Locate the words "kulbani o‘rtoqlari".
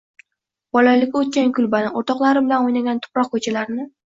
1.59-2.45